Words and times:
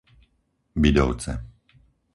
Bidovce 0.81 1.31